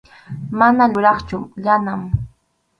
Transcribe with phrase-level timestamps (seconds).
[0.61, 1.37] Mana yuraqchu
[1.69, 2.01] Yanam.